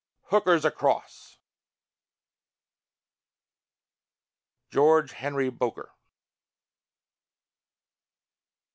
[0.31, 1.37] Hooker's across!
[4.71, 5.91] GEORGE HENRY BOKER.